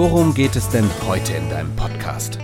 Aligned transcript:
worum 0.00 0.32
geht 0.32 0.56
es 0.56 0.66
denn 0.70 0.88
heute 1.06 1.34
in 1.34 1.50
deinem 1.50 1.76
Podcast? 1.76 2.38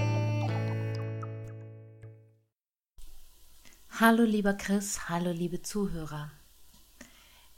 Hallo 3.98 4.24
lieber 4.24 4.52
Chris, 4.52 5.08
hallo 5.08 5.30
liebe 5.30 5.62
Zuhörer. 5.62 6.30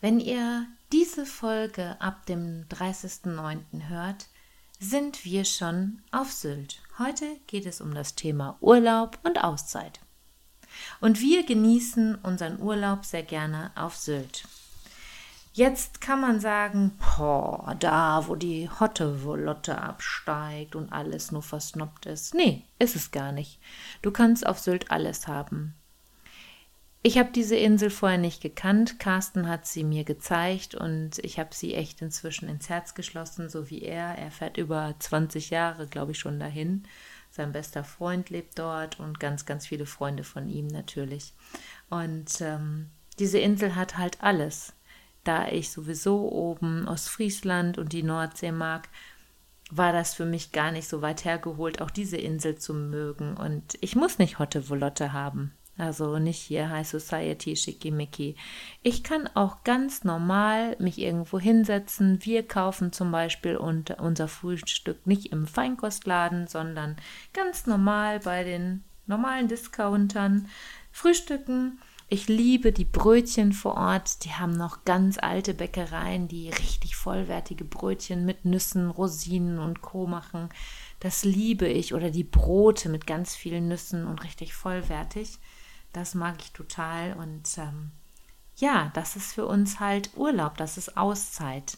Wenn 0.01 0.21
ihr 0.21 0.69
diese 0.93 1.27
Folge 1.27 2.01
ab 2.01 2.27
dem 2.27 2.65
30.09. 2.69 3.89
hört, 3.89 4.29
sind 4.79 5.25
wir 5.25 5.45
schon 5.45 6.01
auf 6.13 6.31
Sylt. 6.31 6.81
Heute 7.01 7.27
geht 7.49 7.67
es 7.67 7.81
um 7.81 7.93
das 7.93 8.15
Thema 8.15 8.57
Urlaub 8.61 9.19
und 9.25 9.43
Auszeit. 9.43 9.99
Und 11.01 11.21
wir 11.21 11.45
genießen 11.45 12.15
unseren 12.23 12.63
Urlaub 12.63 13.05
sehr 13.05 13.25
gerne 13.25 13.73
auf 13.75 13.97
Sylt. 13.97 14.45
Jetzt 15.59 16.01
kann 16.01 16.21
man 16.21 16.39
sagen, 16.39 16.93
boah, 17.17 17.75
da 17.81 18.29
wo 18.29 18.37
die 18.37 18.71
Hotte 18.71 19.25
Volotte 19.25 19.77
absteigt 19.77 20.77
und 20.77 20.93
alles 20.93 21.33
nur 21.33 21.43
versnoppt 21.43 22.07
ist. 22.07 22.33
Nee, 22.33 22.63
ist 22.79 22.95
es 22.95 23.11
gar 23.11 23.33
nicht. 23.33 23.59
Du 24.01 24.13
kannst 24.13 24.47
auf 24.47 24.61
Sylt 24.61 24.93
alles 24.93 25.27
haben. 25.27 25.75
Ich 27.03 27.19
habe 27.19 27.33
diese 27.33 27.57
Insel 27.57 27.91
vorher 27.91 28.19
nicht 28.19 28.41
gekannt. 28.41 29.01
Carsten 29.01 29.49
hat 29.49 29.67
sie 29.67 29.83
mir 29.83 30.05
gezeigt 30.05 30.77
und 30.77 31.19
ich 31.25 31.41
habe 31.41 31.53
sie 31.53 31.75
echt 31.75 32.03
inzwischen 32.03 32.49
ins 32.49 32.69
Herz 32.69 32.95
geschlossen, 32.95 33.49
so 33.49 33.69
wie 33.69 33.83
er. 33.83 34.17
Er 34.17 34.31
fährt 34.31 34.59
über 34.59 34.95
20 34.97 35.51
Jahre, 35.51 35.89
glaube 35.89 36.13
ich, 36.13 36.21
schon 36.21 36.39
dahin. 36.39 36.85
Sein 37.33 37.51
bester 37.51 37.83
Freund 37.83 38.31
lebt 38.31 38.61
dort 38.61 39.01
und 39.01 39.19
ganz, 39.19 39.45
ganz 39.45 39.67
viele 39.67 39.87
Freunde 39.87 40.23
von 40.23 40.49
ihm 40.49 40.69
natürlich. 40.69 41.35
Und 41.91 42.41
ähm, 42.43 42.91
diese 43.19 43.41
Insel 43.41 43.75
hat 43.75 43.99
halt 43.99 44.23
alles. 44.23 44.73
Da 45.29 45.47
ich 45.49 45.71
sowieso 45.71 46.33
oben 46.33 46.89
Ostfriesland 46.89 47.77
und 47.77 47.93
die 47.93 48.03
Nordsee 48.03 48.51
mag, 48.51 48.89
war 49.71 49.93
das 49.93 50.15
für 50.15 50.25
mich 50.25 50.53
gar 50.53 50.73
nicht 50.73 50.89
so 50.89 51.03
weit 51.03 51.27
hergeholt, 51.27 51.83
auch 51.83 51.91
diese 51.91 52.17
Insel 52.17 52.57
zu 52.57 52.73
mögen. 52.73 53.37
Und 53.37 53.77
ich 53.83 53.95
muss 53.95 54.19
nicht 54.19 54.39
Hotte 54.39 54.71
Volotte 54.71 55.13
haben. 55.13 55.53
Also 55.77 56.19
nicht 56.19 56.39
hier 56.39 56.71
High 56.71 56.89
Society, 56.89 57.57
Schickimicki. 57.57 58.37
Ich 58.83 59.05
kann 59.05 59.29
auch 59.35 59.65
ganz 59.65 60.03
normal 60.03 60.77
mich 60.79 60.99
irgendwo 60.99 61.39
hinsetzen. 61.39 62.25
Wir 62.25 62.49
kaufen 62.49 62.95
zum 62.95 63.13
Beispiel 63.13 63.59
unser 63.59 64.29
Frühstück 64.29 65.07
nicht 65.07 65.31
im 65.31 65.47
Feinkostladen, 65.47 66.47
sondern 66.47 66.97
ganz 67.35 67.67
normal 67.67 68.21
bei 68.21 68.45
den 68.45 68.83
normalen 69.05 69.47
Discountern 69.47 70.49
frühstücken. 70.91 71.79
Ich 72.11 72.27
liebe 72.27 72.73
die 72.73 72.87
Brötchen 72.87 73.53
vor 73.53 73.75
Ort. 73.75 74.25
Die 74.25 74.33
haben 74.33 74.53
noch 74.53 74.87
ganz 74.87 75.19
alte 75.19 75.53
Bäckereien, 75.53 76.27
die 76.27 76.49
richtig 76.49 76.97
vollwertige 76.97 77.67
Brötchen 77.67 78.25
mit 78.25 78.47
Nüssen, 78.47 78.89
Rosinen 78.89 79.59
und 79.59 79.83
Co. 79.83 80.07
machen. 80.07 80.49
Das 81.01 81.23
liebe 81.25 81.69
ich. 81.69 81.93
Oder 81.93 82.11
die 82.11 82.25
Brote 82.25 82.89
mit 82.89 83.07
ganz 83.07 83.37
vielen 83.37 83.69
Nüssen 83.69 84.07
und 84.07 84.25
richtig 84.25 84.55
vollwertig. 84.55 85.39
Das 85.93 86.15
mag 86.15 86.37
ich 86.41 86.53
total. 86.53 87.13
Und 87.13 87.47
ähm, 87.59 87.91
ja, 88.57 88.91
das 88.95 89.15
ist 89.15 89.35
für 89.35 89.47
uns 89.47 89.79
halt 89.79 90.17
Urlaub, 90.17 90.57
das 90.57 90.79
ist 90.79 90.97
Auszeit. 90.97 91.77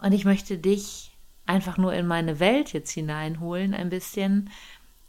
Und 0.00 0.12
ich 0.12 0.24
möchte 0.24 0.56
dich 0.56 1.14
einfach 1.44 1.76
nur 1.76 1.92
in 1.92 2.06
meine 2.06 2.40
Welt 2.40 2.72
jetzt 2.72 2.90
hineinholen, 2.90 3.74
ein 3.74 3.90
bisschen. 3.90 4.48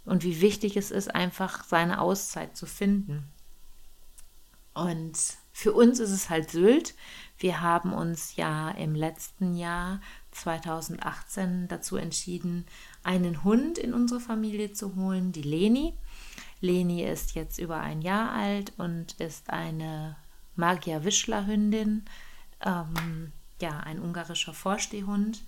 Und 0.04 0.26
wie 0.26 0.42
wichtig 0.42 0.76
es 0.76 0.92
ist, 0.92 1.16
einfach 1.16 1.64
seine 1.64 2.02
Auszeit 2.02 2.58
zu 2.58 2.66
finden. 2.66 3.32
Und 4.76 5.18
für 5.52 5.74
uns 5.74 6.00
ist 6.00 6.12
es 6.12 6.30
halt 6.30 6.52
Sylt. 6.52 6.94
Wir 7.38 7.62
haben 7.62 7.94
uns 7.94 8.36
ja 8.36 8.70
im 8.72 8.94
letzten 8.94 9.56
Jahr 9.56 10.02
2018 10.32 11.68
dazu 11.68 11.96
entschieden, 11.96 12.66
einen 13.04 13.44
Hund 13.44 13.78
in 13.78 13.94
unsere 13.94 14.20
Familie 14.20 14.74
zu 14.74 14.96
holen, 14.96 15.32
die 15.32 15.42
Leni. 15.42 15.94
Leni 16.62 17.04
ist 17.04 17.36
jetzt 17.36 17.58
über 17.58 17.80
ein 17.80 18.02
Jahr 18.02 18.32
alt 18.32 18.74
und 18.78 19.14
ist 19.14 19.50
eine 19.50 20.18
Magier-Wischler-Hündin, 20.56 22.06
ähm, 22.62 23.32
ja, 23.62 23.80
ein 23.80 24.00
ungarischer 24.00 24.54
Vorstehhund. 24.54 25.44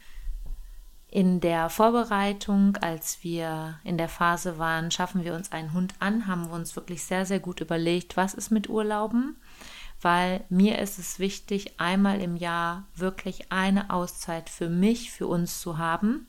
In 1.09 1.39
der 1.39 1.69
Vorbereitung, 1.69 2.75
als 2.77 3.19
wir 3.23 3.79
in 3.85 3.97
der 3.97 4.09
Phase 4.09 4.57
waren, 4.57 4.91
schaffen 4.91 5.23
wir 5.23 5.35
uns 5.35 5.53
einen 5.53 5.71
Hund 5.71 5.93
an, 5.99 6.27
haben 6.27 6.47
wir 6.47 6.53
uns 6.53 6.75
wirklich 6.75 7.03
sehr, 7.03 7.25
sehr 7.25 7.39
gut 7.39 7.61
überlegt, 7.61 8.17
was 8.17 8.33
ist 8.33 8.51
mit 8.51 8.69
Urlauben, 8.69 9.37
weil 10.01 10.43
mir 10.49 10.79
ist 10.79 10.99
es 10.99 11.17
wichtig, 11.17 11.79
einmal 11.79 12.21
im 12.21 12.35
Jahr 12.35 12.83
wirklich 12.93 13.51
eine 13.51 13.89
Auszeit 13.89 14.49
für 14.49 14.69
mich, 14.69 15.11
für 15.11 15.27
uns 15.27 15.61
zu 15.61 15.77
haben. 15.77 16.27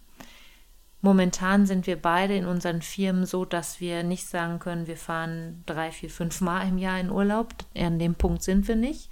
Momentan 1.00 1.66
sind 1.66 1.87
wir 1.87 2.00
beide 2.00 2.37
in 2.37 2.47
unseren 2.47 2.83
Firmen 2.83 3.27
so, 3.27 3.45
dass 3.45 3.81
wir 3.81 4.05
nicht 4.05 4.28
sagen 4.28 4.59
können, 4.60 4.87
wir 4.87 4.97
fahren 4.97 5.62
drei, 5.66 5.91
vier, 5.91 6.10
fünf 6.10 6.41
Mal 6.41 6.69
im 6.69 6.78
Jahr 6.78 6.99
in 6.99 7.10
Urlaub. 7.10 7.53
An 7.77 7.99
dem 7.99 8.15
Punkt 8.15 8.43
sind 8.43 8.66
wir 8.66 8.77
nicht. 8.77 9.10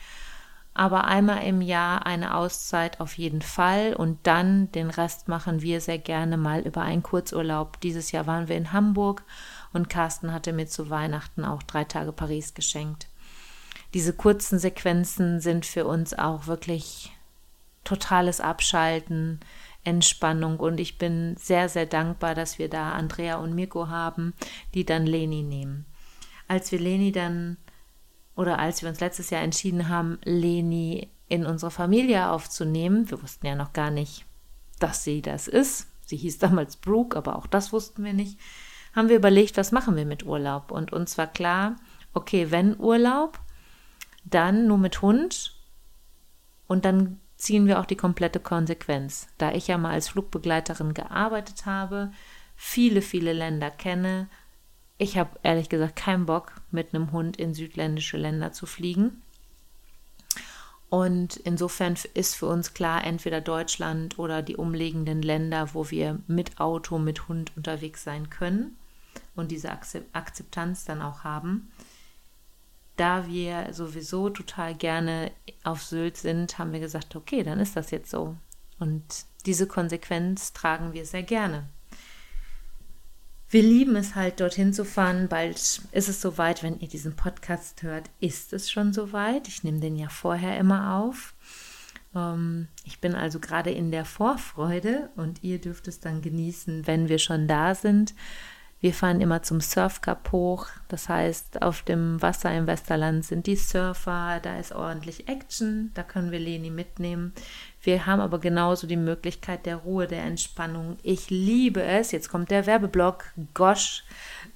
Aber 0.78 1.06
einmal 1.06 1.42
im 1.44 1.62
Jahr 1.62 2.04
eine 2.04 2.34
Auszeit 2.34 3.00
auf 3.00 3.16
jeden 3.16 3.40
Fall 3.40 3.94
und 3.94 4.18
dann 4.26 4.70
den 4.72 4.90
Rest 4.90 5.26
machen 5.26 5.62
wir 5.62 5.80
sehr 5.80 5.96
gerne 5.96 6.36
mal 6.36 6.60
über 6.60 6.82
einen 6.82 7.02
Kurzurlaub. 7.02 7.80
Dieses 7.80 8.12
Jahr 8.12 8.26
waren 8.26 8.48
wir 8.48 8.58
in 8.58 8.74
Hamburg 8.74 9.24
und 9.72 9.88
Carsten 9.88 10.34
hatte 10.34 10.52
mir 10.52 10.66
zu 10.66 10.90
Weihnachten 10.90 11.46
auch 11.46 11.62
drei 11.62 11.84
Tage 11.84 12.12
Paris 12.12 12.52
geschenkt. 12.52 13.08
Diese 13.94 14.12
kurzen 14.12 14.58
Sequenzen 14.58 15.40
sind 15.40 15.64
für 15.64 15.86
uns 15.86 16.12
auch 16.12 16.46
wirklich 16.46 17.10
totales 17.84 18.42
Abschalten, 18.42 19.40
Entspannung 19.82 20.60
und 20.60 20.78
ich 20.78 20.98
bin 20.98 21.38
sehr, 21.38 21.70
sehr 21.70 21.86
dankbar, 21.86 22.34
dass 22.34 22.58
wir 22.58 22.68
da 22.68 22.92
Andrea 22.92 23.36
und 23.36 23.54
Mirko 23.54 23.88
haben, 23.88 24.34
die 24.74 24.84
dann 24.84 25.06
Leni 25.06 25.42
nehmen. 25.42 25.86
Als 26.48 26.70
wir 26.70 26.80
Leni 26.80 27.12
dann 27.12 27.56
oder 28.36 28.58
als 28.58 28.82
wir 28.82 28.88
uns 28.88 29.00
letztes 29.00 29.30
Jahr 29.30 29.42
entschieden 29.42 29.88
haben, 29.88 30.18
Leni 30.22 31.10
in 31.28 31.44
unsere 31.46 31.70
Familie 31.70 32.30
aufzunehmen, 32.30 33.10
wir 33.10 33.20
wussten 33.22 33.46
ja 33.46 33.56
noch 33.56 33.72
gar 33.72 33.90
nicht, 33.90 34.24
dass 34.78 35.02
sie 35.02 35.22
das 35.22 35.48
ist. 35.48 35.88
Sie 36.04 36.16
hieß 36.16 36.38
damals 36.38 36.76
Brooke, 36.76 37.18
aber 37.18 37.36
auch 37.36 37.46
das 37.46 37.72
wussten 37.72 38.04
wir 38.04 38.12
nicht. 38.12 38.38
Haben 38.94 39.08
wir 39.08 39.16
überlegt, 39.16 39.56
was 39.56 39.72
machen 39.72 39.96
wir 39.96 40.06
mit 40.06 40.24
Urlaub? 40.24 40.70
Und 40.70 40.92
uns 40.92 41.18
war 41.18 41.26
klar, 41.26 41.76
okay, 42.12 42.50
wenn 42.50 42.78
Urlaub, 42.78 43.40
dann 44.24 44.66
nur 44.66 44.78
mit 44.78 45.02
Hund 45.02 45.56
und 46.66 46.84
dann 46.84 47.20
ziehen 47.36 47.66
wir 47.66 47.80
auch 47.80 47.86
die 47.86 47.96
komplette 47.96 48.40
Konsequenz. 48.40 49.28
Da 49.38 49.52
ich 49.52 49.66
ja 49.66 49.78
mal 49.78 49.92
als 49.92 50.08
Flugbegleiterin 50.08 50.94
gearbeitet 50.94 51.66
habe, 51.66 52.12
viele, 52.54 53.02
viele 53.02 53.32
Länder 53.32 53.70
kenne, 53.70 54.28
ich 54.98 55.18
habe 55.18 55.38
ehrlich 55.42 55.68
gesagt 55.68 55.96
keinen 55.96 56.26
Bock, 56.26 56.52
mit 56.70 56.94
einem 56.94 57.12
Hund 57.12 57.36
in 57.36 57.54
südländische 57.54 58.16
Länder 58.16 58.52
zu 58.52 58.66
fliegen. 58.66 59.22
Und 60.88 61.36
insofern 61.36 61.96
ist 62.14 62.36
für 62.36 62.46
uns 62.46 62.72
klar, 62.72 63.04
entweder 63.04 63.40
Deutschland 63.40 64.18
oder 64.18 64.42
die 64.42 64.56
umliegenden 64.56 65.20
Länder, 65.20 65.74
wo 65.74 65.90
wir 65.90 66.20
mit 66.26 66.60
Auto, 66.60 66.98
mit 66.98 67.28
Hund 67.28 67.52
unterwegs 67.56 68.04
sein 68.04 68.30
können 68.30 68.76
und 69.34 69.50
diese 69.50 69.70
Akzeptanz 69.70 70.84
dann 70.84 71.02
auch 71.02 71.24
haben 71.24 71.70
da 72.96 73.26
wir 73.26 73.72
sowieso 73.72 74.30
total 74.30 74.74
gerne 74.74 75.30
auf 75.64 75.82
Sylt 75.82 76.16
sind, 76.16 76.58
haben 76.58 76.72
wir 76.72 76.80
gesagt, 76.80 77.14
okay, 77.14 77.42
dann 77.42 77.60
ist 77.60 77.76
das 77.76 77.90
jetzt 77.90 78.10
so. 78.10 78.36
Und 78.78 79.04
diese 79.44 79.66
Konsequenz 79.66 80.52
tragen 80.52 80.92
wir 80.92 81.06
sehr 81.06 81.22
gerne. 81.22 81.68
Wir 83.48 83.62
lieben 83.62 83.94
es 83.94 84.16
halt, 84.16 84.40
dorthin 84.40 84.72
zu 84.72 84.84
fahren. 84.84 85.28
Bald 85.28 85.56
ist 85.56 86.08
es 86.08 86.20
soweit, 86.20 86.64
wenn 86.64 86.80
ihr 86.80 86.88
diesen 86.88 87.14
Podcast 87.14 87.82
hört, 87.84 88.10
ist 88.18 88.52
es 88.52 88.70
schon 88.70 88.92
soweit. 88.92 89.46
Ich 89.46 89.62
nehme 89.62 89.78
den 89.78 89.94
ja 89.96 90.08
vorher 90.08 90.58
immer 90.58 90.96
auf. 90.96 91.34
Ähm, 92.12 92.66
ich 92.84 93.00
bin 93.00 93.14
also 93.14 93.38
gerade 93.38 93.70
in 93.70 93.92
der 93.92 94.04
Vorfreude 94.04 95.10
und 95.14 95.44
ihr 95.44 95.60
dürft 95.60 95.86
es 95.86 96.00
dann 96.00 96.22
genießen, 96.22 96.88
wenn 96.88 97.08
wir 97.08 97.18
schon 97.18 97.46
da 97.46 97.76
sind. 97.76 98.14
Wir 98.80 98.92
fahren 98.92 99.20
immer 99.20 99.42
zum 99.42 99.60
Surf 99.60 100.00
Cup 100.00 100.32
hoch. 100.32 100.66
Das 100.88 101.08
heißt, 101.08 101.62
auf 101.62 101.82
dem 101.82 102.20
Wasser 102.20 102.52
im 102.54 102.66
Westerland 102.66 103.24
sind 103.24 103.46
die 103.46 103.56
Surfer, 103.56 104.40
da 104.42 104.58
ist 104.58 104.72
ordentlich 104.72 105.28
Action, 105.28 105.92
da 105.94 106.02
können 106.02 106.30
wir 106.30 106.40
Leni 106.40 106.70
mitnehmen. 106.70 107.32
Wir 107.86 108.04
haben 108.04 108.20
aber 108.20 108.40
genauso 108.40 108.88
die 108.88 108.96
Möglichkeit 108.96 109.64
der 109.64 109.76
Ruhe, 109.76 110.08
der 110.08 110.24
Entspannung. 110.24 110.98
Ich 111.04 111.30
liebe 111.30 111.80
es, 111.84 112.10
jetzt 112.10 112.28
kommt 112.28 112.50
der 112.50 112.66
Werbeblock, 112.66 113.26
Gosch 113.54 114.02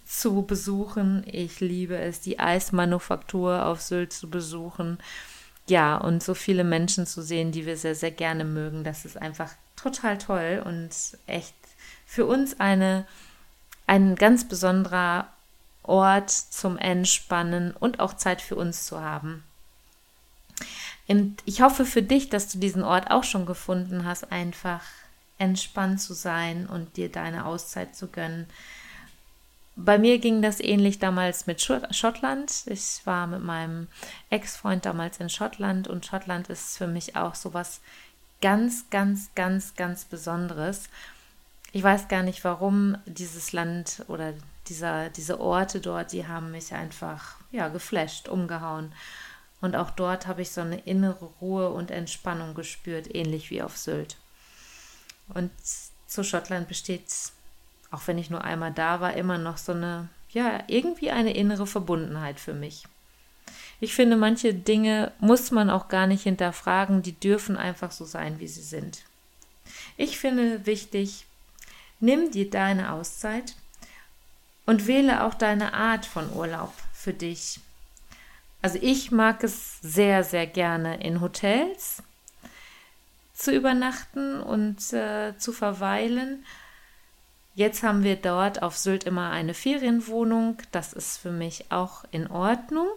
zu 0.05 0.43
besuchen. 0.43 1.23
Ich 1.27 1.61
liebe 1.61 1.97
es, 1.97 2.21
die 2.21 2.41
Eismanufaktur 2.41 3.67
auf 3.67 3.82
Sylt 3.82 4.12
zu 4.12 4.29
besuchen. 4.29 4.99
Ja, 5.69 5.97
und 5.97 6.25
so 6.25 6.35
viele 6.35 6.65
Menschen 6.65 7.06
zu 7.06 7.23
sehen, 7.23 7.53
die 7.53 7.67
wir 7.67 7.77
sehr, 7.77 7.94
sehr 7.94 8.11
gerne 8.11 8.44
mögen. 8.44 8.82
Das 8.82 9.05
ist 9.05 9.17
einfach 9.17 9.53
total 9.77 10.19
toll 10.19 10.61
und 10.65 10.91
echt 11.29 11.55
für 12.06 12.27
uns 12.27 12.59
eine, 12.59 13.06
ein 13.87 14.17
ganz 14.17 14.49
besonderer 14.49 15.29
Ort 15.85 16.31
zum 16.31 16.77
Entspannen 16.79 17.77
und 17.79 18.00
auch 18.00 18.15
Zeit 18.15 18.43
für 18.43 18.56
uns 18.56 18.87
zu 18.87 19.00
haben. 19.00 19.44
Und 21.11 21.43
ich 21.45 21.61
hoffe 21.61 21.85
für 21.85 22.03
dich, 22.03 22.29
dass 22.29 22.47
du 22.47 22.59
diesen 22.59 22.85
Ort 22.85 23.11
auch 23.11 23.25
schon 23.25 23.45
gefunden 23.45 24.05
hast, 24.05 24.31
einfach 24.31 24.81
entspannt 25.39 26.01
zu 26.01 26.15
sein 26.15 26.69
und 26.69 26.97
dir 26.97 27.11
deine 27.11 27.47
Auszeit 27.47 27.97
zu 27.97 28.07
gönnen. 28.07 28.47
Bei 29.75 29.99
mir 29.99 30.19
ging 30.19 30.41
das 30.41 30.61
ähnlich 30.61 31.01
damals 31.01 31.49
mit 31.49 31.61
Schottland. 31.61 32.53
Ich 32.67 33.01
war 33.07 33.27
mit 33.27 33.43
meinem 33.43 33.89
Ex-Freund 34.29 34.87
damals 34.87 35.19
in 35.19 35.31
Schottland 35.31 35.89
und 35.89 36.07
Schottland 36.07 36.49
ist 36.49 36.79
für 36.79 36.87
mich 36.87 37.17
auch 37.17 37.35
so 37.35 37.55
was 37.55 37.81
ganz, 38.41 38.89
ganz, 38.91 39.31
ganz, 39.35 39.75
ganz 39.75 40.05
Besonderes. 40.05 40.91
Ich 41.73 41.83
weiß 41.83 42.06
gar 42.06 42.23
nicht, 42.23 42.45
warum 42.45 42.97
dieses 43.06 43.53
Land 43.53 44.05
oder 44.06 44.33
dieser, 44.69 45.09
diese 45.09 45.41
Orte 45.41 45.81
dort, 45.81 46.13
die 46.13 46.29
haben 46.29 46.53
mich 46.53 46.73
einfach 46.73 47.35
ja, 47.51 47.67
geflasht, 47.67 48.29
umgehauen. 48.29 48.93
Und 49.61 49.77
auch 49.77 49.91
dort 49.91 50.27
habe 50.27 50.43
ich 50.43 50.51
so 50.51 50.61
eine 50.62 50.79
innere 50.81 51.27
Ruhe 51.41 51.71
und 51.71 51.91
Entspannung 51.91 52.55
gespürt, 52.55 53.15
ähnlich 53.15 53.51
wie 53.51 53.62
auf 53.62 53.77
Sylt. 53.77 54.17
Und 55.29 55.51
zu 56.07 56.25
Schottland 56.25 56.67
besteht, 56.69 57.05
auch 57.91 58.03
wenn 58.07 58.19
ich 58.19 58.31
nur 58.31 58.43
einmal 58.43 58.73
da 58.73 59.01
war, 59.01 59.15
immer 59.15 59.39
noch 59.39 59.59
so 59.59 59.73
eine, 59.73 60.09
ja, 60.31 60.62
irgendwie 60.67 61.11
eine 61.11 61.35
innere 61.35 61.67
Verbundenheit 61.67 62.41
für 62.41 62.55
mich. 62.55 62.85
Ich 63.81 63.95
finde, 63.95 64.17
manche 64.17 64.53
Dinge 64.55 65.12
muss 65.21 65.51
man 65.51 65.71
auch 65.71 65.89
gar 65.89 66.06
nicht 66.06 66.23
hinterfragen, 66.23 67.03
die 67.03 67.19
dürfen 67.19 67.56
einfach 67.56 67.91
so 67.93 68.05
sein, 68.05 68.39
wie 68.39 68.49
sie 68.49 68.63
sind. 68.63 69.03
Ich 69.97 70.19
finde 70.19 70.67
wichtig, 70.67 71.27
nimm 71.99 72.31
dir 72.31 72.51
deine 72.51 72.93
Auszeit 72.93 73.55
und 74.67 74.87
wähle 74.87 75.25
auch 75.25 75.35
deine 75.35 75.75
Art 75.75 76.06
von 76.06 76.33
Urlaub 76.33 76.73
für 76.93 77.13
dich. 77.15 77.61
Also 78.62 78.79
ich 78.81 79.11
mag 79.11 79.43
es 79.43 79.81
sehr, 79.81 80.23
sehr 80.23 80.47
gerne 80.47 81.03
in 81.03 81.21
Hotels 81.21 82.03
zu 83.33 83.55
übernachten 83.55 84.41
und 84.41 84.93
äh, 84.93 85.37
zu 85.39 85.53
verweilen. 85.53 86.45
Jetzt 87.55 87.83
haben 87.83 88.05
wir 88.05 88.17
dort 88.17 88.62
auf 88.62 88.77
Sylt 88.77 89.05
immer 89.05 89.31
eine 89.31 89.55
Ferienwohnung. 89.55 90.59
Das 90.73 90.93
ist 90.93 91.17
für 91.17 91.33
mich 91.33 91.73
auch 91.73 92.05
in 92.11 92.31
Ordnung. 92.31 92.91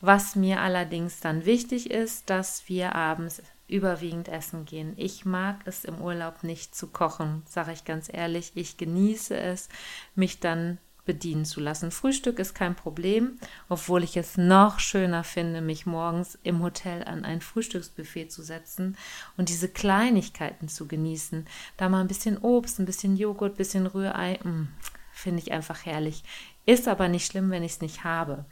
Was 0.00 0.36
mir 0.36 0.60
allerdings 0.60 1.20
dann 1.20 1.46
wichtig 1.46 1.90
ist, 1.90 2.28
dass 2.28 2.68
wir 2.68 2.94
abends 2.94 3.42
überwiegend 3.66 4.28
essen 4.28 4.66
gehen. 4.66 4.92
Ich 4.96 5.24
mag 5.24 5.56
es 5.64 5.84
im 5.84 6.00
Urlaub 6.00 6.44
nicht 6.44 6.74
zu 6.74 6.88
kochen, 6.88 7.42
sage 7.48 7.72
ich 7.72 7.86
ganz 7.86 8.12
ehrlich. 8.12 8.52
Ich 8.54 8.76
genieße 8.76 9.36
es, 9.36 9.70
mich 10.14 10.40
dann 10.40 10.78
bedienen 11.04 11.44
zu 11.44 11.60
lassen. 11.60 11.90
Frühstück 11.90 12.38
ist 12.38 12.54
kein 12.54 12.74
Problem, 12.74 13.38
obwohl 13.68 14.02
ich 14.02 14.16
es 14.16 14.36
noch 14.36 14.78
schöner 14.78 15.24
finde, 15.24 15.60
mich 15.60 15.86
morgens 15.86 16.38
im 16.42 16.62
Hotel 16.62 17.04
an 17.04 17.24
ein 17.24 17.40
Frühstücksbuffet 17.40 18.30
zu 18.30 18.42
setzen 18.42 18.96
und 19.36 19.48
diese 19.48 19.68
Kleinigkeiten 19.68 20.68
zu 20.68 20.86
genießen. 20.86 21.46
Da 21.76 21.88
mal 21.88 22.00
ein 22.00 22.08
bisschen 22.08 22.38
Obst, 22.38 22.78
ein 22.78 22.86
bisschen 22.86 23.16
Joghurt, 23.16 23.54
ein 23.54 23.58
bisschen 23.58 23.86
Rührei, 23.86 24.38
mm, 24.42 24.68
finde 25.12 25.42
ich 25.42 25.52
einfach 25.52 25.84
herrlich. 25.84 26.24
Ist 26.66 26.88
aber 26.88 27.08
nicht 27.08 27.26
schlimm, 27.26 27.50
wenn 27.50 27.62
ich 27.62 27.72
es 27.72 27.80
nicht 27.80 28.04
habe. 28.04 28.44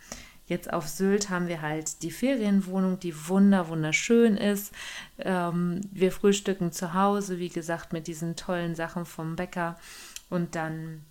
Jetzt 0.47 0.73
auf 0.73 0.89
Sylt 0.89 1.31
haben 1.31 1.49
wir 1.49 1.63
halt 1.63 2.03
die 2.03 2.11
Ferienwohnung, 2.11 2.99
die 2.99 3.29
wunder 3.29 3.69
wunderschön 3.69 4.37
ist. 4.37 4.73
Ähm, 5.19 5.81
wir 5.93 6.13
frühstücken 6.13 6.73
zu 6.73 6.93
Hause, 6.95 7.39
wie 7.39 7.49
gesagt, 7.49 7.93
mit 7.93 8.07
diesen 8.07 8.37
tollen 8.37 8.75
Sachen 8.75 9.07
vom 9.07 9.37
Bäcker 9.37 9.79
und 10.29 10.55
dann 10.55 11.05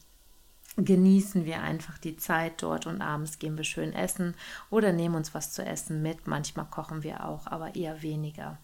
genießen 0.77 1.45
wir 1.45 1.61
einfach 1.61 1.97
die 1.97 2.17
Zeit 2.17 2.63
dort 2.63 2.87
und 2.87 3.01
abends 3.01 3.39
gehen 3.39 3.57
wir 3.57 3.63
schön 3.63 3.93
essen 3.93 4.35
oder 4.69 4.93
nehmen 4.93 5.15
uns 5.15 5.33
was 5.33 5.51
zu 5.51 5.65
essen 5.65 6.01
mit. 6.01 6.27
Manchmal 6.27 6.65
kochen 6.65 7.03
wir 7.03 7.25
auch, 7.25 7.47
aber 7.47 7.75
eher 7.75 8.01
weniger. 8.01 8.57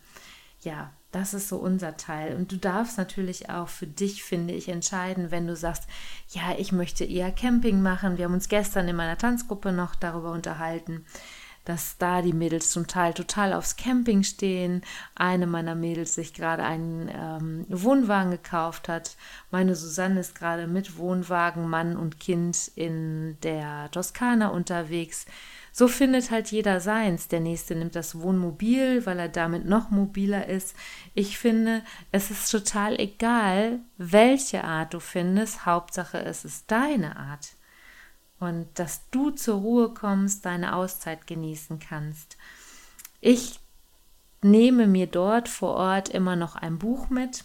Ja, 0.61 0.91
das 1.11 1.33
ist 1.33 1.49
so 1.49 1.57
unser 1.57 1.97
Teil. 1.97 2.35
Und 2.35 2.51
du 2.51 2.57
darfst 2.57 2.97
natürlich 2.97 3.49
auch 3.49 3.67
für 3.67 3.87
dich, 3.87 4.23
finde 4.23 4.53
ich, 4.53 4.69
entscheiden, 4.69 5.31
wenn 5.31 5.47
du 5.47 5.55
sagst, 5.55 5.87
ja, 6.29 6.55
ich 6.57 6.71
möchte 6.71 7.05
eher 7.05 7.31
Camping 7.31 7.81
machen. 7.81 8.17
Wir 8.17 8.25
haben 8.25 8.33
uns 8.33 8.49
gestern 8.49 8.87
in 8.87 8.95
meiner 8.95 9.17
Tanzgruppe 9.17 9.71
noch 9.71 9.95
darüber 9.95 10.31
unterhalten 10.31 11.05
dass 11.67 11.97
da 11.97 12.21
die 12.21 12.31
Mädels 12.31 12.71
zum 12.71 12.87
Teil 12.87 13.13
total 13.13 13.51
aufs 13.51 13.75
Camping 13.75 14.23
stehen. 14.23 14.83
Eine 15.15 15.47
meiner 15.47 15.75
Mädels 15.75 16.15
sich 16.15 16.33
gerade 16.33 16.63
einen 16.63 17.11
ähm, 17.13 17.65
Wohnwagen 17.67 18.31
gekauft 18.31 18.87
hat. 18.87 19.17
Meine 19.51 19.75
Susanne 19.75 20.21
ist 20.21 20.33
gerade 20.33 20.65
mit 20.67 20.97
Wohnwagen, 20.97 21.67
Mann 21.69 21.97
und 21.97 22.21
Kind 22.21 22.71
in 22.75 23.37
der 23.43 23.91
Toskana 23.91 24.47
unterwegs. 24.47 25.25
So 25.73 25.89
findet 25.89 26.31
halt 26.31 26.51
jeder 26.51 26.79
seins. 26.79 27.27
Der 27.27 27.41
nächste 27.41 27.75
nimmt 27.75 27.95
das 27.95 28.17
Wohnmobil, 28.17 29.05
weil 29.05 29.19
er 29.19 29.29
damit 29.29 29.65
noch 29.65 29.89
mobiler 29.89 30.47
ist. 30.47 30.73
Ich 31.15 31.37
finde, 31.37 31.83
es 32.13 32.31
ist 32.31 32.49
total 32.49 32.97
egal, 32.97 33.79
welche 33.97 34.63
Art 34.63 34.93
du 34.93 35.01
findest. 35.01 35.65
Hauptsache, 35.65 36.19
es 36.19 36.45
ist 36.45 36.71
deine 36.71 37.17
Art 37.17 37.56
und 38.39 38.67
dass 38.75 39.09
du 39.09 39.31
zur 39.31 39.59
Ruhe 39.59 39.93
kommst, 39.93 40.45
deine 40.45 40.75
Auszeit 40.75 41.27
genießen 41.27 41.79
kannst. 41.79 42.37
Ich 43.19 43.59
nehme 44.41 44.87
mir 44.87 45.07
dort 45.07 45.49
vor 45.49 45.75
Ort 45.75 46.09
immer 46.09 46.35
noch 46.35 46.55
ein 46.55 46.77
Buch 46.77 47.09
mit. 47.09 47.43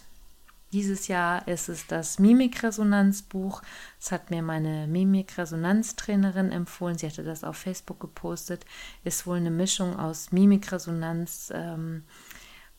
Dieses 0.71 1.07
Jahr 1.07 1.47
ist 1.47 1.69
es 1.69 1.85
das 1.85 2.17
Mimikresonanzbuch. 2.17 3.61
Das 3.99 4.11
hat 4.11 4.31
mir 4.31 4.41
meine 4.41 4.87
Mimikresonanztrainerin 4.87 6.51
empfohlen. 6.51 6.97
Sie 6.97 7.05
hatte 7.05 7.23
das 7.23 7.43
auf 7.43 7.57
Facebook 7.57 7.99
gepostet. 7.99 8.65
Ist 9.03 9.27
wohl 9.27 9.37
eine 9.37 9.51
Mischung 9.51 9.99
aus 9.99 10.31
Mimikresonanz 10.31 11.51
ähm, 11.53 12.05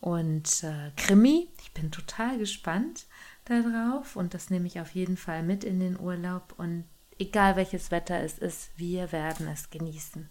und 0.01 0.65
äh, 0.65 0.91
Krimi. 0.97 1.49
Ich 1.63 1.73
bin 1.73 1.93
total 1.93 2.39
gespannt 2.39 3.07
darauf 3.45 4.17
und 4.17 4.35
das 4.35 4.51
nehme 4.51 4.67
ich 4.67 4.81
auf 4.81 4.91
jeden 4.91 5.17
Fall 5.17 5.45
mit 5.45 5.63
in 5.63 5.79
den 5.79 5.99
Urlaub 5.99 6.55
und 6.57 6.85
egal 7.19 7.57
welches 7.57 7.91
Wetter 7.91 8.21
es 8.21 8.39
ist, 8.39 8.71
wir 8.77 9.13
werden 9.13 9.49
es 9.49 9.71
genießen. 9.71 10.29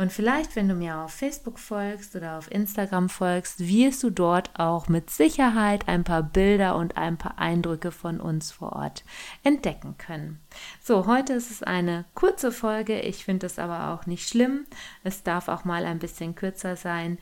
Und 0.00 0.12
vielleicht, 0.12 0.56
wenn 0.56 0.66
du 0.66 0.74
mir 0.74 0.96
auf 0.96 1.12
Facebook 1.12 1.58
folgst 1.58 2.16
oder 2.16 2.38
auf 2.38 2.50
Instagram 2.50 3.10
folgst, 3.10 3.60
wirst 3.60 4.02
du 4.02 4.08
dort 4.08 4.58
auch 4.58 4.88
mit 4.88 5.10
Sicherheit 5.10 5.88
ein 5.88 6.04
paar 6.04 6.22
Bilder 6.22 6.76
und 6.76 6.96
ein 6.96 7.18
paar 7.18 7.38
Eindrücke 7.38 7.92
von 7.92 8.18
uns 8.18 8.50
vor 8.50 8.72
Ort 8.72 9.04
entdecken 9.42 9.98
können. 9.98 10.40
So, 10.80 11.06
heute 11.06 11.34
ist 11.34 11.50
es 11.50 11.62
eine 11.62 12.06
kurze 12.14 12.50
Folge. 12.50 12.98
Ich 13.00 13.26
finde 13.26 13.44
es 13.44 13.58
aber 13.58 13.90
auch 13.90 14.06
nicht 14.06 14.26
schlimm. 14.26 14.64
Es 15.04 15.22
darf 15.22 15.48
auch 15.48 15.64
mal 15.64 15.84
ein 15.84 15.98
bisschen 15.98 16.34
kürzer 16.34 16.76
sein. 16.76 17.18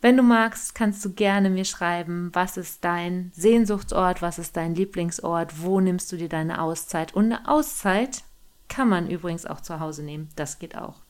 Wenn 0.00 0.16
du 0.16 0.22
magst, 0.22 0.74
kannst 0.74 1.04
du 1.04 1.12
gerne 1.12 1.50
mir 1.50 1.64
schreiben, 1.64 2.30
was 2.32 2.56
ist 2.56 2.84
dein 2.84 3.32
Sehnsuchtsort, 3.34 4.22
was 4.22 4.38
ist 4.38 4.56
dein 4.56 4.74
Lieblingsort, 4.74 5.62
wo 5.62 5.80
nimmst 5.80 6.12
du 6.12 6.16
dir 6.16 6.28
deine 6.28 6.60
Auszeit. 6.60 7.14
Und 7.14 7.32
eine 7.32 7.48
Auszeit 7.48 8.22
kann 8.68 8.88
man 8.88 9.10
übrigens 9.10 9.46
auch 9.46 9.60
zu 9.60 9.80
Hause 9.80 10.02
nehmen, 10.02 10.28
das 10.36 10.58
geht 10.58 10.76
auch. 10.76 11.02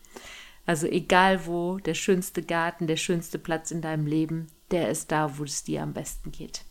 Also 0.67 0.87
egal 0.87 1.47
wo, 1.47 1.79
der 1.79 1.95
schönste 1.95 2.43
Garten, 2.43 2.87
der 2.87 2.97
schönste 2.97 3.39
Platz 3.39 3.71
in 3.71 3.83
deinem 3.83 4.07
Leben, 4.07 4.49
der 4.71 4.91
ist 4.91 5.13
da, 5.13 5.39
wo 5.39 5.45
es 5.45 5.63
dir 5.63 5.83
am 5.83 5.93
besten 5.93 6.33
geht. 6.33 6.65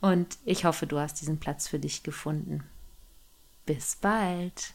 Und 0.00 0.38
ich 0.44 0.64
hoffe, 0.64 0.86
du 0.86 0.98
hast 0.98 1.20
diesen 1.20 1.40
Platz 1.40 1.66
für 1.66 1.78
dich 1.78 2.02
gefunden. 2.02 2.64
Bis 3.66 3.96
bald. 3.96 4.74